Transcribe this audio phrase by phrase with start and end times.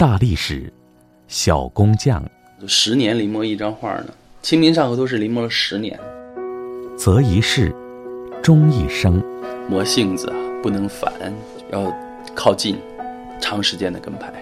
[0.00, 0.72] 大历史，
[1.28, 2.24] 小工匠，
[2.66, 4.06] 十年临摹一张画呢。
[4.40, 6.00] 《清明上河图》是临摹了十年。
[6.96, 7.70] 择一事，
[8.42, 9.22] 终一生。
[9.68, 11.12] 磨性子啊，不能烦，
[11.70, 11.94] 要
[12.34, 12.78] 靠近，
[13.42, 14.32] 长时间的跟拍。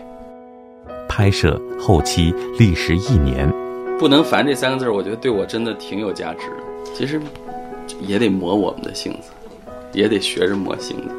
[1.08, 3.52] 拍摄后期历时一年。
[3.98, 6.94] 不能烦这三个字，我觉得对我真的挺有价值的。
[6.94, 7.20] 其实
[8.00, 9.30] 也得磨我们的性子，
[9.92, 11.14] 也得学着磨性子。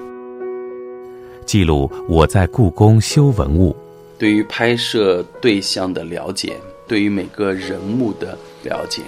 [1.46, 3.76] 记录我在故宫修文物，
[4.20, 9.02] 对于拍摄对象的了解，对于每个人物的了解。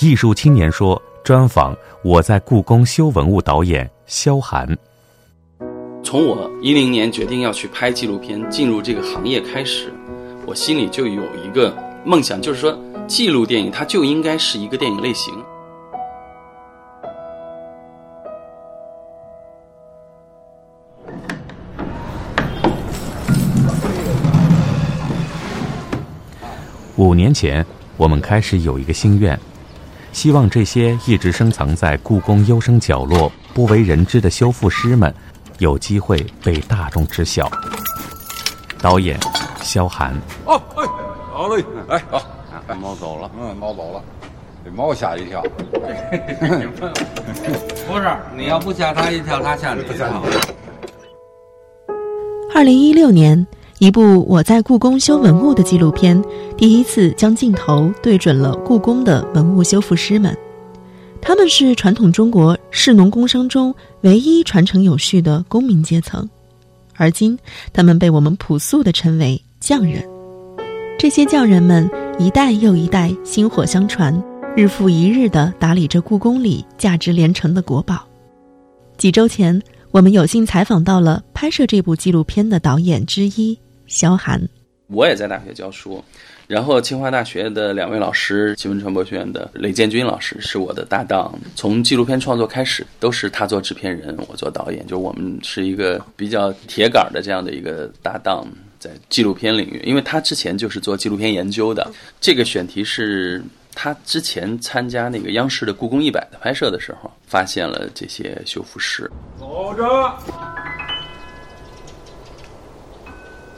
[0.00, 4.78] 艺术青年说专访我在故宫修文物导演萧寒。
[6.04, 9.92] 从我一零年决定要去拍纪录片，进入这个行业开始，
[10.46, 11.76] 我心里就有一个。
[12.04, 15.34] 梦想就是说，记录电影它就应该是一个电影类型。
[26.96, 29.36] 五年前，我们开始有一个心愿，
[30.12, 35.12] 希望这些一直深藏在故宫幽深角落、不为人知的修复师们，
[35.58, 37.50] 有机会被大众知晓。
[38.80, 39.18] 导演
[39.60, 40.14] 萧寒。
[40.44, 40.84] 哦，哎。
[41.32, 42.22] 好嘞，哎，好，
[42.80, 44.00] 猫走了，嗯，猫走了，
[44.64, 45.42] 给猫吓一跳。
[47.88, 50.22] 不是，你要不吓它一跳，它吓你一跳。
[52.54, 53.44] 二零一六年，
[53.84, 56.18] 一部我在故宫修文物的纪录片，
[56.56, 60.34] 第一次将镜头对准了故宫的文物修复师们。
[61.20, 66.26] 他们是传统中国士农工商中唯一传承有序的公民阶层，
[66.96, 67.38] 而今
[67.74, 70.02] 他们被我们朴素的称为匠人。
[70.98, 71.86] 这些匠人们
[72.18, 74.18] 一代又一代薪火相传，
[74.56, 78.02] 日复一日地打理着故宫里价值连城的国宝。
[78.96, 79.60] 几周前，
[79.90, 84.40] 我们有幸采访到了拍摄这部纪录片的导演之一萧寒。
[84.88, 86.04] 我也在大学教书，
[86.46, 91.32] 然后清华大学的两位老师，新闻传播学院的雷建军老师是我的搭档。
[91.56, 98.46] 从纪录片创作开始，都是他做制片人，我做导演，就我们是一个比较铁杆的这样的一个搭档。
[98.78, 101.90] 在纪录片领域，因为他之前就是做纪录片研究的。
[102.20, 103.42] 这个选题是
[103.74, 109.10] 他之前参加那个央视的《故宫一百》的拍摄的时候，发现了这些修复师。
[109.38, 109.82] 走着，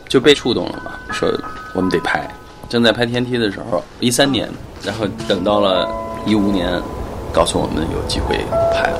[0.08, 1.28] 就被触动了嘛，说
[1.74, 2.26] 我们得拍。
[2.68, 4.48] 正在拍天梯的时候，一三年，
[4.82, 5.88] 然后等到了
[6.24, 6.82] 一五年，
[7.32, 8.36] 告诉我们有机会
[8.72, 8.98] 拍了。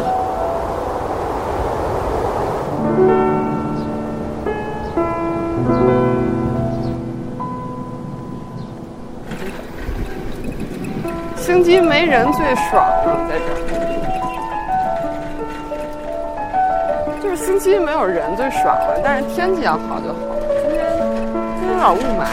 [11.36, 13.56] 星期没人最爽了，在这儿，
[17.22, 19.00] 就是星期没有人最爽了。
[19.02, 20.35] 但是天气要好就好。
[21.92, 22.26] 雾霾，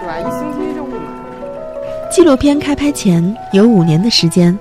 [0.00, 0.18] 是吧？
[0.20, 2.10] 一星期就雾霾。
[2.10, 4.56] 纪录片开拍前有五年的时间，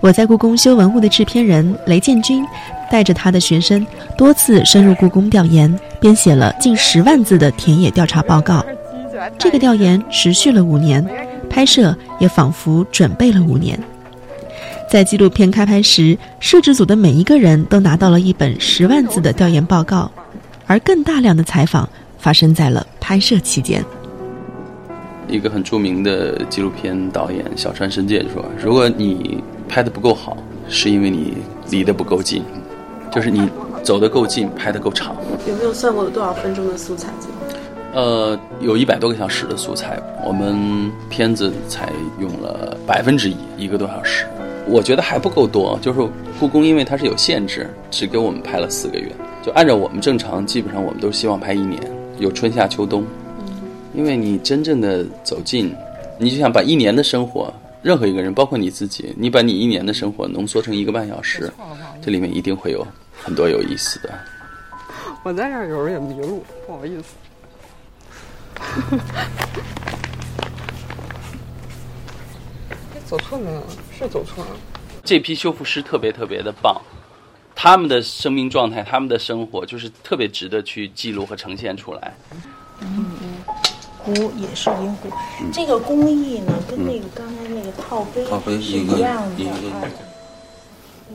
[0.00, 2.44] 我在故宫修文物的制片人雷建军，
[2.90, 8.64] 带着他的学生多次深入故宫调研，编写了近十万字的田野调查报告。
[9.38, 11.04] 这个调研持续了五年。
[11.50, 13.78] 拍摄也仿佛准备了五年。
[14.90, 20.10] 在纪录片开拍时，摄制组的每一个人都拿到了一本十万字的调研报告，
[20.66, 21.88] 而更大量的采访
[22.24, 23.84] 发生在了拍摄期间。
[25.28, 30.34] 一个很著名的纪录片导演小川伸介说：“如果你拍的不够好，
[30.66, 31.36] 是因为你
[31.68, 32.42] 离得不够近，
[33.12, 33.46] 就是你
[33.82, 35.14] 走得够近，拍得够长。”
[35.46, 37.10] 有没有算过有多少分钟的素材？
[37.92, 44.24] 呃，有一百多个小时的素材，我们片子才用了百分之一，一个多小时。
[44.66, 46.00] 我觉得还不够多，就是
[46.40, 49.12] 故宫因为它是有限制，只给我们拍了四个月。
[49.42, 51.78] 就按照我们正常，基本上我们都希望拍一年，
[52.18, 53.04] 有春夏秋冬。
[53.94, 55.72] 因为你真正的走进，
[56.18, 61.52] 你就想把一年的生活，任何一个人，包括你自己，你把你一年的生活浓缩成一个半小时，
[62.02, 62.84] 这里面一定会有
[63.22, 64.12] 很多有意思的。
[65.22, 67.14] 我在这儿有时候也迷路，不好意思。
[73.06, 73.62] 走错没有？
[73.96, 74.50] 是走错了。
[75.04, 76.82] 这批修复师特别特别的棒，
[77.54, 82.14] 他们的生命状态，他们的生活，就是特别值得去记录和呈现出来。
[82.80, 83.06] 嗯，
[83.98, 85.08] 壶也是银壶，
[85.52, 88.04] 这个工艺呢，跟那个刚才那个套
[88.40, 89.44] 杯是一样的。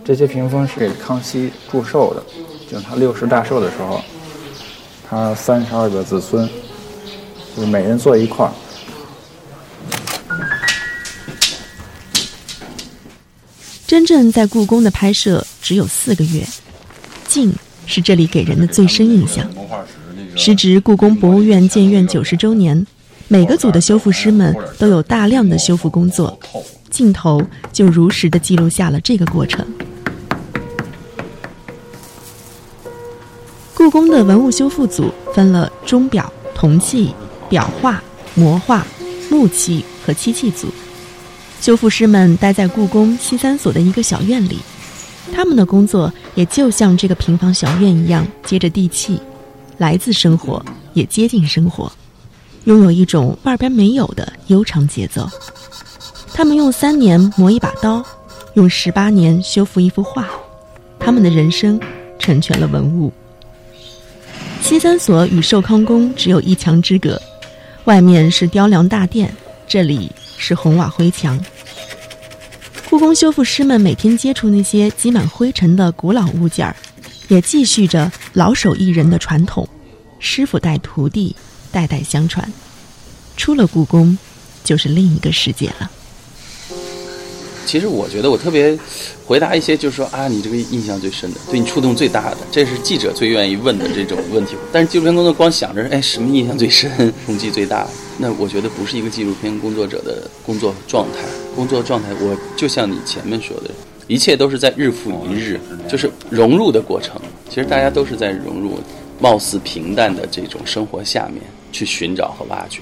[0.04, 2.24] 这些屏风是给康熙祝寿的，
[2.70, 4.02] 就是他六十大寿的时候，
[5.08, 6.50] 他三十二个子孙。
[7.56, 8.52] 就是每人坐一块儿。
[13.88, 16.46] 真正在故宫的拍摄只有四个月，
[17.28, 17.54] 静
[17.86, 19.46] 是这里给人的最深印象。
[20.36, 22.86] 时值故宫博物院建院九十周年，
[23.28, 26.40] 每个组的修复师们都有大量的修复工作，
[26.90, 27.42] 镜头
[27.74, 29.66] 就如实的记录下了这个过程。
[33.74, 37.14] 故宫的文物修复组分了钟表、铜器、
[37.50, 38.02] 表画、
[38.36, 38.86] 模画、
[39.30, 40.68] 木器和漆器组。
[41.60, 44.60] 修复师们待在故宫西三所的一个小院里，
[45.34, 49.20] 他们的工作也就像这个平房小院一样，接着地气，
[49.78, 50.64] 来自生活，
[50.94, 51.92] 也接近生活，
[52.66, 55.30] 拥有一种外边没有的悠长节奏。
[56.34, 58.04] 他们用三年磨一把刀，
[58.54, 60.28] 用十八年修复一幅画，
[60.98, 61.80] 他们的人生
[62.18, 63.12] 成全了文物。
[64.62, 67.20] 西三所与寿康宫只有一墙之隔，
[67.86, 69.34] 外面是雕梁大殿，
[69.68, 71.40] 这里是红瓦灰墙。
[72.90, 76.76] 故宫修复师们每天接触那些积满灰尘的古老物件儿，
[77.28, 79.70] 也继续着老手艺人的传统，
[80.18, 81.36] 师傅带徒弟，
[81.72, 82.52] 代代相传。
[83.38, 84.18] 出了故宫，
[84.64, 85.92] 就是另一个世界了。
[87.64, 88.76] 其实我觉得我特别
[89.24, 94.56] 回答一些，就是说啊，你这个印象最深的，对你触动最大的，这是记者最愿意问的这种问题。
[94.74, 97.88] 但是纪录片工作光想着哎什么印象最深，冲击最大，
[98.18, 101.20] 那我觉得不是一个纪录片工作者的工作状态。
[101.60, 103.72] 工作状态，我就像你前面说的，
[104.08, 105.60] 一切都是在日复一日，
[105.90, 107.22] 就是融入的过程。
[107.50, 108.80] 其实大家都是在融入
[109.20, 111.42] 貌似平淡的这种生活下面
[111.74, 112.80] 去寻找和挖掘。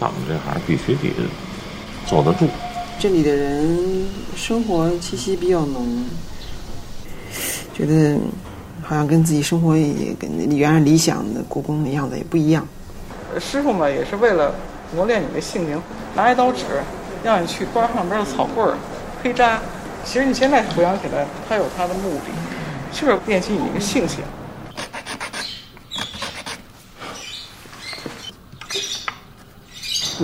[0.00, 1.10] 干这行必须得
[2.06, 2.48] 坐得住。
[2.98, 6.06] 这里的人生活气息比较浓，
[7.76, 8.16] 觉得
[8.82, 12.66] 好像跟自己生活也跟原来理想的故宫的样子也不一样。
[13.38, 14.54] 师傅们也是为了
[14.96, 15.78] 磨练你的性情，
[16.16, 16.64] 拿一刀纸
[17.24, 18.76] 让你去刮上边的草棍儿、
[19.22, 19.58] 黑渣。
[20.04, 22.30] 其实你现在回想起来，他有他的目的，
[22.92, 24.22] 就是练习你一个性情。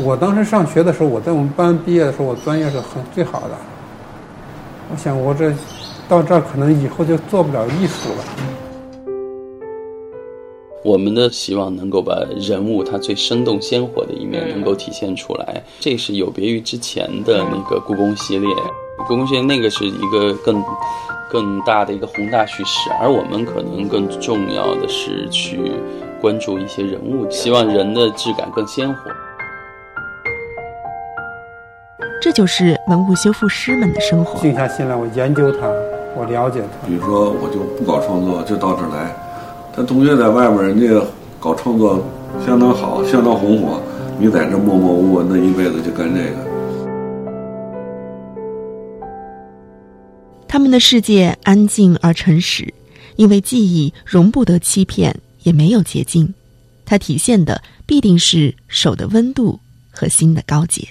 [0.04, 3.56] 我当时上学的时候，我在我们班毕业的时候，我专业是很最好的。
[4.92, 5.54] 我想，我这
[6.06, 8.24] 到这儿可能以后就做不了艺术了。
[10.82, 18.48] 我们的希望能够把人物他最生动鲜活的一面能够体现出来，这是有别于之前的那个故宫系列。
[19.06, 20.62] 故宫系列那个是一个更
[21.30, 25.72] 更大的一个宏大叙事，而我们可能更重要的是去
[26.18, 29.10] 关注一些人物，希望人的质感更鲜活。
[32.22, 34.40] 这就是文物修复师们的生活。
[34.40, 35.70] 静下心来，我研究它，
[36.16, 36.86] 我了解它。
[36.86, 39.14] 比如说，我就不搞创作，就到这儿来。
[39.74, 41.06] 他同学在外面，人家
[41.38, 42.04] 搞创作
[42.44, 43.80] 相当好，相当红火。
[44.18, 46.50] 你在这默默无闻的一辈子就干这个。
[50.46, 52.74] 他们的世界安静而诚实，
[53.16, 56.34] 因为记忆容不得欺骗，也没有捷径。
[56.84, 59.58] 它体现的必定是手的温度
[59.90, 60.86] 和心的高洁。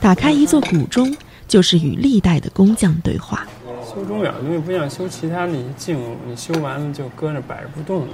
[0.00, 1.16] 打开一座古钟，
[1.48, 3.46] 就是与历代的工匠对话。
[3.92, 8.08] 修钟表东西不像修其他那些静物，你修完了就搁那摆着不动了。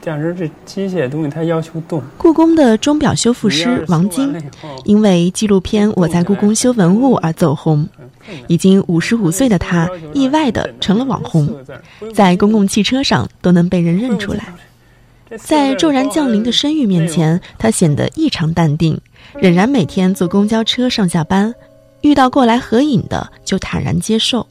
[0.00, 2.02] 但是这机械东西它要求动。
[2.16, 4.34] 故宫的钟表修复师王晶，
[4.84, 7.86] 因为纪录片《我在故宫修文物》而走红。
[8.46, 11.54] 已经五十五岁的他，意外的成了网红，
[12.14, 14.54] 在公共汽车上都能被人认出来。
[15.36, 18.98] 在骤然降临的声誉面前，他显得异常淡定，
[19.34, 21.54] 仍然每天坐公交车上下班，
[22.00, 24.46] 遇到过来合影的就坦然接受。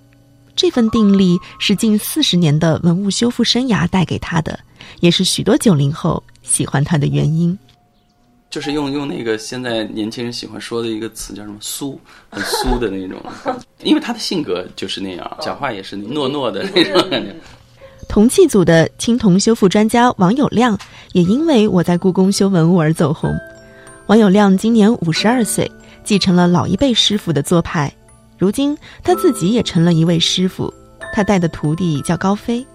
[0.57, 4.59] 这份定力是近四十年的文物修复生涯带给他的，
[5.01, 7.57] 也是许多九零后喜欢他的原因。
[8.49, 11.95] 就是用用那个现在年轻人喜欢说的一个词叫什么“酥”，
[12.31, 13.21] 很酥的那种，
[13.83, 17.35] 因为他的性格就是那样，讲话也是糯糯的那种感觉。
[18.09, 20.75] 铜器组的青铜修复专家王友亮，
[21.11, 23.31] 也因为我在故宫修文物而走红。
[24.07, 25.69] 王友亮今年五十二岁，
[26.03, 27.93] 继承了老一辈师傅的做派，
[28.37, 30.73] 如今他自己也成了一位师傅。
[31.13, 32.65] 他带的徒弟叫高飞，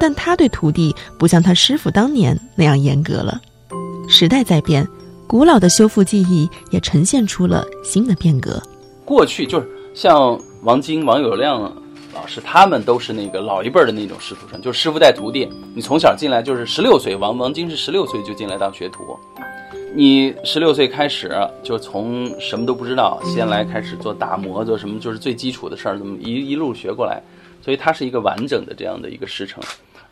[0.00, 3.40] 但他对徒弟不像他师傅当年那样严格了。
[4.08, 4.86] 时代在变，
[5.26, 8.60] 古老的修复技艺也呈现出了新的变革。
[9.04, 11.72] 过去就是像王晶、王友亮。
[12.14, 15.48] 老师，他们都是那个老一辈的那种师徒生，就是师傅带徒弟。
[15.74, 19.18] 你从小进来就是十六岁，王王晶是十六岁就进来当学徒。
[19.94, 21.30] 你十六岁开始
[21.62, 27.20] 就从什么都不知道，先来开始做打磨，做什么就是最基础的事儿，这么一一路学过来。
[27.60, 29.62] 所以它是一个完整的这样的一个师承。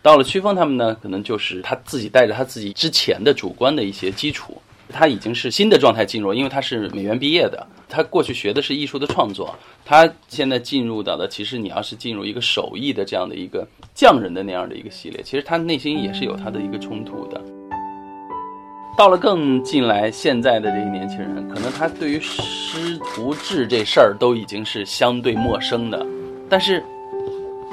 [0.02, 17.59] 到了曲峰他们呢，可能就是他自己带着他自己之前的主观的一些基础，他已经是新的状态进入，因为他是美院毕业的，他过去学的是艺术的创作，他现在进入到的，其实你要是进入一个手艺的这样的一个匠人的那样的一个系列，其实他内心也是有他的一个冲突的。
[19.00, 26.06] 到了更近来，现在的这些年轻人，可能他对于师徒制这事儿都已经是相对陌生的，
[26.50, 26.84] 但是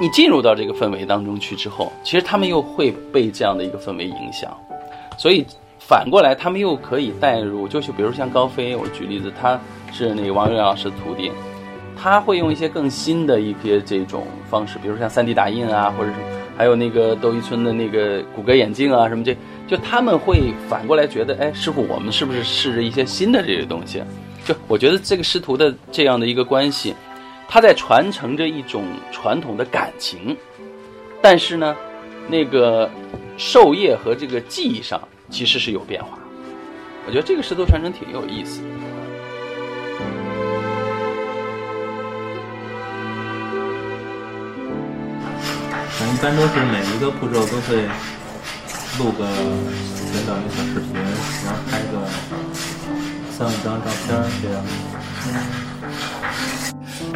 [0.00, 4.56] 你进入到这个氛围当中去之后，其实他们又会被这样的一个氛围影响，
[5.18, 5.44] 所以
[5.78, 9.60] 反过来，他们又可以带入，就是比如像高飞，我举例子，他
[9.92, 11.30] 是那个王岳老师的徒弟，
[11.94, 16.16] 他会用一些更新的一些这种方式，比如像 3D 打印啊，或者是
[16.56, 19.36] 还有那个窦一村的那个谷歌眼镜啊什么这。
[19.68, 24.02] 就他们会反过来觉得，哎，师傅，我们是不是试着一些新的这些东西？
[24.46, 26.94] 就我觉得这个师徒的这样的一个关系，
[27.46, 30.34] 他在传承着一种传统的感情，
[31.20, 31.76] 但是呢，
[32.28, 32.90] 那个
[33.36, 34.98] 授业和这个技艺上
[35.28, 36.18] 其实是有变化。
[37.06, 38.68] 我觉得这个师徒传承挺有意思的。
[46.00, 48.17] 我一般都是每一个步骤都会。
[48.98, 49.24] 录个
[50.12, 50.92] 简短的小视频，
[51.44, 52.04] 然后拍个
[53.30, 54.08] 三五张照片
[54.42, 54.64] 这样。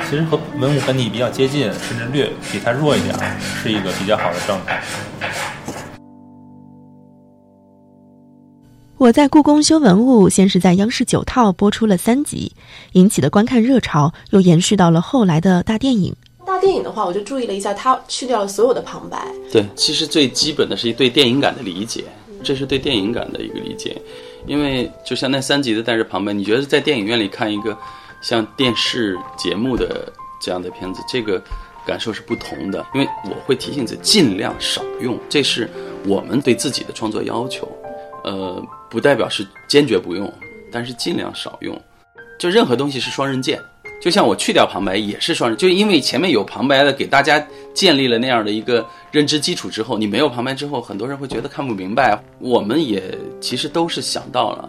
[0.09, 4.81] 其实和文物本体比较接近，甚至略比它弱一点，是一个比较好的状态。
[8.97, 12.55] 我在故宫修文物，先是在央视九套播出了三集，
[12.93, 16.15] 引起的观看热潮又延续到了后来的大电影。
[16.63, 19.27] 大电影的话，我就注意了一下，它去掉了所有的旁白。
[19.51, 22.05] 对，其实最基本的是一对电影感的理解，
[22.45, 24.01] 这是对电影感的一个理解。
[24.47, 27.77] 因为就像那三集的带着旁白，你觉得在电影院里看一个
[28.23, 31.43] 像电视节目的这样的片子，这个
[31.85, 32.87] 感受是不同的。
[32.95, 35.69] 因为我会提醒自己尽量少用，这是
[36.07, 37.69] 我们对自己的创作要求。
[38.23, 40.33] 呃，不代表是坚决不用，
[40.71, 41.77] 但是尽量少用。
[42.39, 43.61] 就任何东西是双刃剑。
[44.03, 47.41] 就像我去掉旁白也是双人，就因为前面有旁白的给大家
[47.73, 52.21] 建立了那样的一个认知基础之后，你没有旁白之后，很多人会觉得看不明白。
[52.41, 54.69] 我们也其实都是想到了，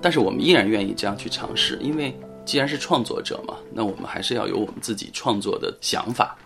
[0.00, 2.12] 但是我们依然愿意这样去尝试，因为
[2.44, 6.36] 既然是创作者嘛，那我们还是要有我们自己创作的想法。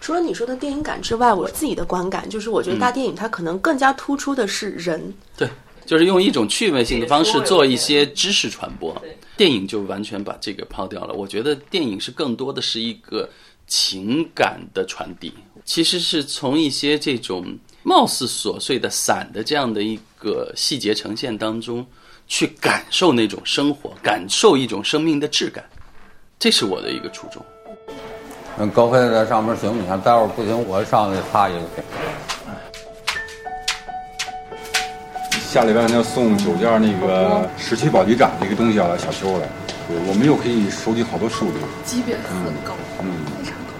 [0.00, 5.12] 除了你说的电影感之外，我自己的观感就是，我觉得大电影它可能更加突出的是人。
[5.36, 5.46] 对。
[5.88, 8.94] 就是用一种趣味性的方式做一些知识传播，
[9.38, 11.14] 电影就完全把这个抛掉了。
[11.14, 13.26] 我觉得电影是更多的是一个
[13.66, 15.32] 情感的传递，
[15.64, 21.86] 其实是从一些这种貌似琐碎的散的这样的一个细节呈现当中，
[22.26, 25.64] 去感受那种生活，感受一种生命的质感，
[26.38, 27.42] 这是我的一个初衷。
[28.58, 32.27] 嗯，高飞在上面行，你看待会儿不行，我上去擦一个。
[35.48, 39.48] 下礼拜要送九件那个石器宝地展的一个东西要来小修来，
[39.88, 41.54] 对，我们又可以收集好多数据，
[41.86, 43.08] 级别很高，嗯，
[43.40, 43.72] 非常高。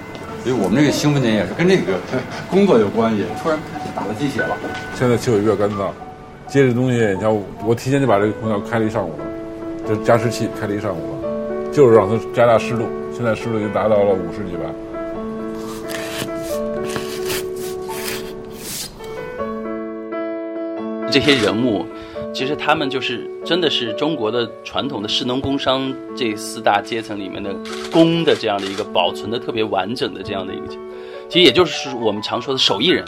[0.42, 2.00] 所以我们这个兴奋点也是跟这个
[2.50, 3.26] 工作有关系。
[3.42, 3.58] 突然
[3.94, 4.56] 打了鸡血了。
[4.94, 5.90] 现在气候比较干燥，
[6.46, 7.28] 接这东西，你看
[7.62, 9.24] 我提前就把这个空调开了一上午了，
[9.86, 14.72] 这加湿器开了一上午了，就是让它加大湿度，现在湿度已经达到了五十几吧。
[21.10, 21.86] 这些人物，
[22.34, 27.54] 其实他们就是真的是中国的传统的士农工商这四大阶层里面的
[27.90, 30.66] 工的这样的一个保存的特别完整的这样的一个，
[31.28, 33.02] 其实也就是我们常说的手艺人，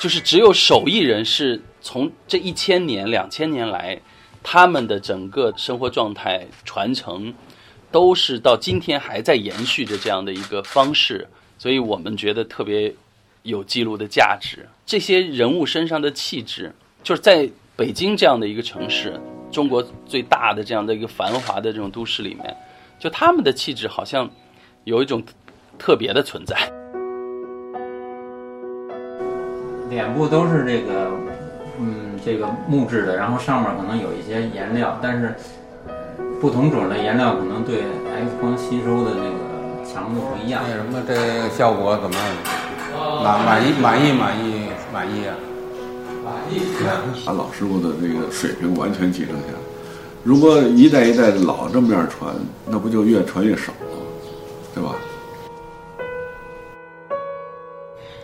[0.00, 4.00] 就是只有手艺人是从这一千年两千年来，
[4.42, 7.34] 他们的整个生活状态传承，
[7.90, 11.26] 都是到今天还在延续着这样的一个方式，
[11.58, 12.94] 所以我们觉得特别
[13.42, 14.68] 有记录的价值。
[14.86, 16.72] 这些人物身上的气质。
[17.02, 22.56] 就是在北京这样的一个城市，中国最大的这样的一个繁华的这种都市里面，
[22.98, 24.28] 就他们的气质好像
[24.84, 25.22] 有一种
[25.78, 26.56] 特别的存在。
[29.90, 31.10] 脸部都是这个，
[31.78, 35.34] 嗯，这个木质的，然后上面可能有一些颜料，但是
[36.40, 37.82] 不同种类颜料可能对
[38.14, 40.62] X 光吸收的那个强度不一样。
[40.66, 43.22] 那什么，这效果怎么样？
[43.24, 43.72] 满满意？
[43.80, 44.12] 满意？
[44.12, 44.68] 满意？
[44.92, 45.34] 满意啊？
[47.24, 49.58] 把老师傅的这个水平完全提升下来。
[50.24, 52.34] 如果一代一代的老这么样传，
[52.66, 53.78] 那不就越传越少吗？
[54.74, 54.94] 对吧？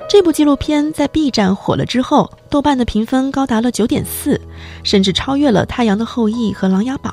[0.09, 4.41] 这部纪录片在 B 站火了之后，豆瓣的评分高达了九点四，
[4.83, 7.12] 甚至超越了《太阳的后裔》和《琅琊榜》。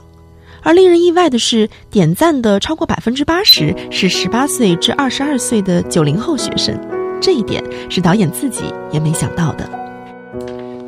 [0.61, 6.79] 而令人意外的是，点赞的超过百分之八十是十八岁至二十二岁的九零后学生，
[7.19, 9.84] 这一点是导演自己也没想到的。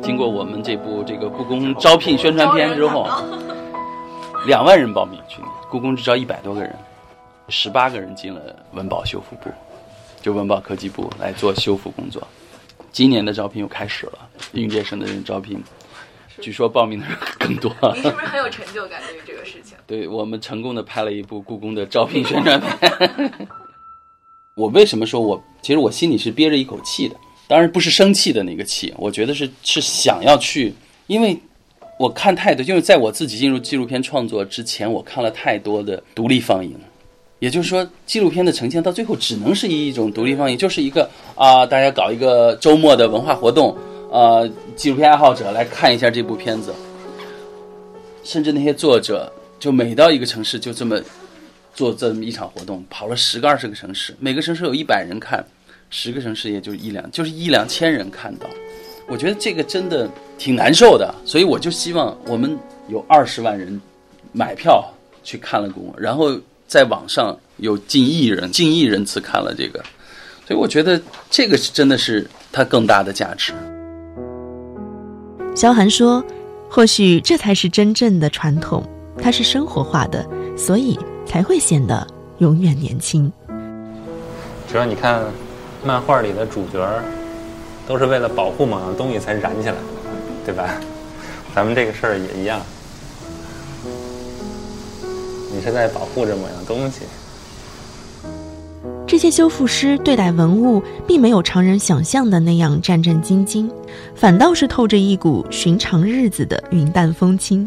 [0.02, 3.06] 经过我们这部这个故宫招聘宣传片之后，
[4.46, 6.74] 两万人报名，去年故宫只招一百多个人，
[7.48, 9.50] 十八个人进了文保修复部，
[10.22, 12.26] 就文保科技部来做修复工作。
[12.90, 14.18] 今年的招聘又开始了，
[14.52, 15.62] 应届生的人招聘，
[16.40, 17.70] 据说报名的人更多。
[17.94, 19.76] 你是不是很有成就感对于这个事情？
[19.86, 23.48] 对我们成功的拍了一部故宫的招聘宣传片。
[24.54, 27.16] 我为什么说我其实我心里是憋着一口气的？
[27.48, 30.72] 当然不是生气的那个气，我觉得是是想要去，
[31.08, 31.36] 因为
[31.98, 36.72] 我看太多，就是在我自己进入纪录片创作之前，我看了太多的独立放映。
[37.40, 43.76] 也就是说，纪录片的呈现到最后只能是以一种独立放映，就是一个啊，大家搞一个周末的文化活动，
[44.12, 44.42] 啊，
[44.74, 46.74] 纪录片爱好者来看一下这部片子。
[48.24, 51.00] 甚至那些作者，就每到一个城市就这么
[51.72, 55.42] 做这么一场活动，跑了十个二十个城市，每个城市有一百人看，
[55.90, 58.46] 十个城市也就一两，就是一两千人看到。
[59.08, 63.80] 我觉得这个真的挺难受的，所以我就希望我们有二十万人
[64.32, 64.84] 买票
[65.22, 66.38] 去看了故宫，然后。
[66.68, 69.82] 在网上有近亿人、近亿人次看了这个，
[70.46, 73.54] 所以我觉得这个是真的是它更大的价值。
[75.56, 76.22] 萧寒说
[76.68, 78.86] ：“或许这才是真正的传统，
[79.18, 80.28] 它是生活化的，
[80.58, 83.32] 所以才会显得永远年轻。
[84.70, 85.24] 主要你看，
[85.84, 86.86] 漫画里的主角
[87.86, 89.80] 都是为了保护某样东西才燃起来的，
[90.44, 90.68] 对吧？
[91.54, 92.60] 咱们这个事儿也一样。”
[95.50, 97.00] 你是在保护着某样东西。
[99.06, 103.68] 这些修复师对待文物，并没有常人想象的那样战战兢兢，
[104.14, 107.66] 反倒是透着一股寻常日子的云淡风轻。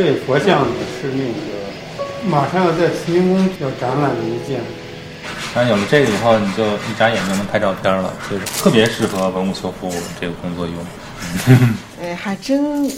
[0.00, 0.64] 这佛像
[0.98, 4.58] 是那个马上要在慈宁宫要展览的一件。
[5.54, 10.74] 然有了这个以后，你就一眨眼就能拍照片了，就是特别适合文物修复这个工作用。
[12.00, 12.90] 哎，还真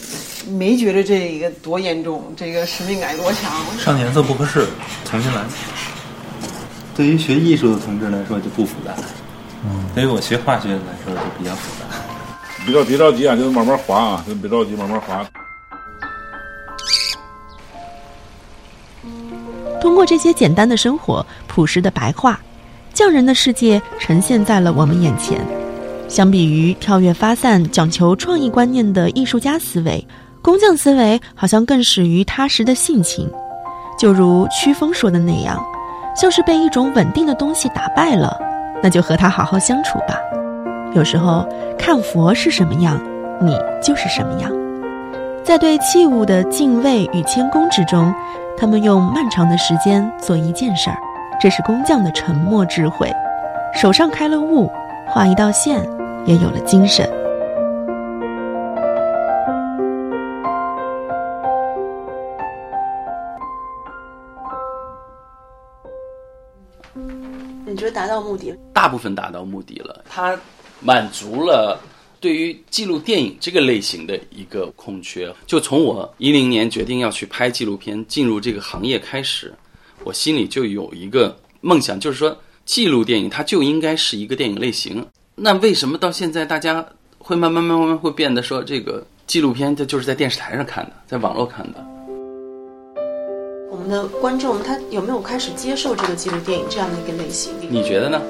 [0.46, 3.50] 没觉得这个多严重，这个使命感多强。
[3.80, 4.68] 上颜色不合适，
[5.04, 5.42] 重新来。
[6.94, 8.94] 对于学艺术的同志来说就不复杂，
[9.64, 11.98] 嗯，对于我学化学来说就比较复杂。
[12.64, 15.26] 别着别着急啊，就慢慢划啊，就别着急，慢慢划。
[19.82, 22.38] 通过这些简单的生活、朴实的白话，
[22.94, 25.44] 匠人的世界呈现在了我们眼前。
[26.06, 30.06] 相比于跳跃发散、讲求创意观念的艺术家思维，
[30.40, 33.28] 工匠思维好像更始于踏实的性情。
[33.98, 35.60] 就如曲峰说的那样，
[36.14, 38.38] 像是被一种稳定的东西打败了，
[38.80, 40.16] 那就和他好好相处吧。
[40.94, 41.44] 有时候
[41.76, 43.00] 看佛是什么样，
[43.40, 44.61] 你就是什么样。
[45.44, 48.14] 在对器物的敬畏与谦恭之中。
[48.56, 50.96] 他们用漫长的时间做一件事儿，
[51.40, 53.10] 这是工匠的沉默智慧。
[53.74, 54.70] 手上开了悟，
[55.08, 55.82] 画一道线，
[56.26, 57.10] 也有了精神。
[67.66, 68.56] 你觉得达到目的？
[68.72, 70.38] 大部分达到目的了，它
[70.78, 71.80] 满足了。
[72.22, 79.52] 对于记录电影这个类型的一个空缺，就从我一零年决定要去拍纪录片，进入这个行业开始，
[80.04, 85.04] 我心里就有一个梦想，就是说记录电影它就应该是一个电影类型。
[85.34, 86.86] 那为什么到现在大家
[87.18, 91.84] 会慢慢慢慢会变得说这个纪录片它就是在电视台上看的，在网络看的？
[93.68, 97.52] 我们的观众他有没有开始接受这个纪录电影这样的一个类型？
[97.68, 98.22] 你觉得呢？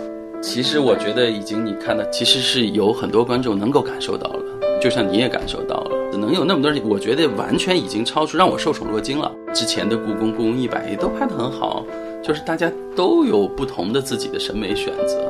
[0.43, 4.45] 其实我觉得已经，你看到其实是有很多观众能够感受到了，
[4.83, 9.33] 就像你也感受到了，能有那么多人，我觉得完全已经超出让我受宠若惊了。
[9.55, 11.87] 之前的故宫、故宫一百也都拍得很好，
[12.25, 15.25] 就是大家都有不同的自己的审美选择，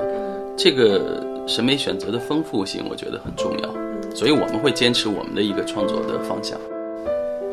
[0.57, 6.59] 这个审美选择的丰富性我觉得很重要，所以我们会坚持我们的一个创作的方向。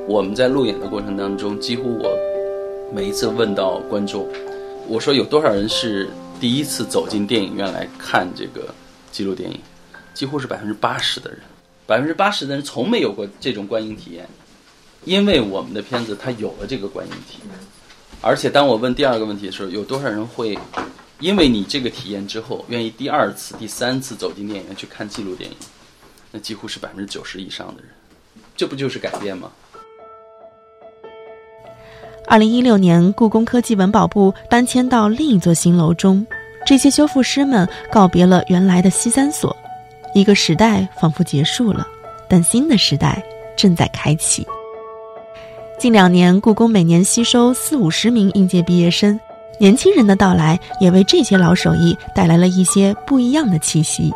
[0.08, 2.10] 我们在路演的过程当中，几乎我
[2.96, 4.26] 每一次问到观众，
[4.88, 6.10] 我说有多少人是。
[6.40, 8.74] 第一次走进电影院来看这个
[9.12, 9.60] 纪录电影，
[10.14, 11.42] 几乎是百分之八十的人，
[11.86, 14.28] 百分之八十的人从没有过这种观影体验，
[15.04, 17.60] 因为我们的片子它有了这个观影体验，
[18.22, 20.58] 而且当我问第二个问题的时候，有多少人会
[21.20, 25.58] 因为你这个体验之后，愿意第二次、第三次走进电影院去看纪录电影？
[26.32, 27.92] 那几乎是百分之九十以上的人，
[28.56, 29.52] 这不就是改变吗？
[32.30, 36.26] 二零一六年，故宫科技文保部搬迁到另一座新楼中，
[36.64, 39.58] 这些修复师们告别了原来的西三所，
[40.14, 41.88] 一个时代仿佛结束了，
[42.30, 43.20] 但新的时代
[43.58, 44.46] 正在开启。
[45.80, 49.20] 近两年，故宫每年吸收四五十名应届毕业生，
[49.60, 54.14] 年轻人的到来也为这些老手艺带来了一些不一样的气息。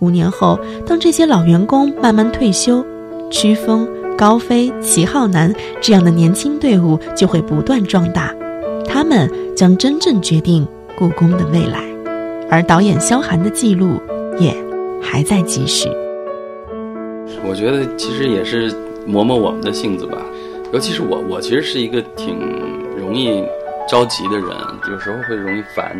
[0.00, 2.84] 五年后，当这些老员工慢慢退休，
[3.30, 8.34] 曲风、高飞、齐浩南这样的年轻队伍就会不断壮大，
[8.86, 11.84] 他们将真正决定故宫的未来。
[12.50, 14.00] 而导演萧寒的记录
[14.38, 14.54] 也
[15.02, 15.90] 还在继续。
[17.44, 18.72] 我觉得其实也是
[19.06, 20.16] 磨磨我们的性子吧，
[20.72, 22.38] 尤其是我，我其实是一个挺
[22.96, 23.44] 容易
[23.88, 24.48] 着急的人，
[24.90, 25.94] 有时候会容易烦。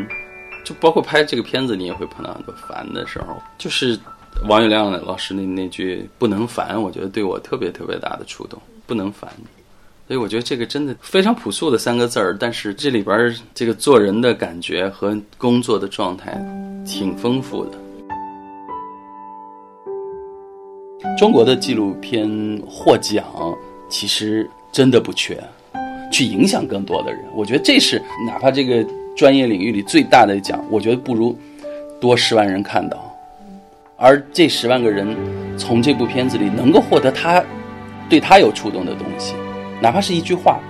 [0.65, 3.41] 就包括拍这个片子，你也会碰到很多烦的时候。
[3.59, 3.97] 就是
[4.45, 8.61] 王友亮老师那那句“不能烦”，我觉得对我特别特别大的触动。
[8.87, 9.29] 不能烦，
[10.07, 16.41] 所以我觉得这个真的非常朴素的三个字儿，但是这里边这个做人的感觉和工作的状态
[16.87, 17.73] 挺丰富的。
[21.19, 22.31] 中国的纪录片
[22.65, 23.25] 获奖
[23.89, 25.43] 其实真的不缺，
[26.13, 27.25] 去影响更多的人。
[27.35, 31.37] 我觉得这是哪怕这个专业领域里最大的奖，我觉得不如
[32.01, 33.06] 多十万人看到，
[33.97, 35.17] 而这十万个人
[35.57, 37.43] 从这部片子里能够获得他。
[38.09, 39.35] 对他有触动的东西，
[39.83, 40.61] 哪怕是一句话，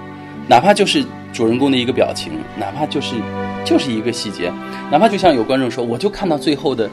[0.49, 3.15] 哪怕就是主人公的一个表情，哪怕就是
[3.63, 4.51] 就是一个细节，
[4.91, 6.89] 哪怕就像有观众说，我就看到最后的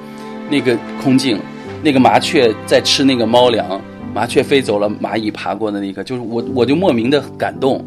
[0.49, 1.39] 那个空镜，
[1.81, 3.79] 那个麻雀在吃那个猫粮，
[4.13, 7.81] 麻雀飞走了，蚂蚁爬过的那个，就是我我就莫名的感动，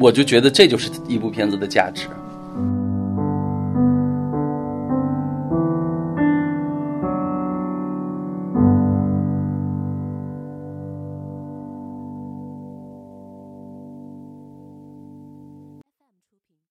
[0.00, 2.06] 我就觉得这就是一部片子的价值。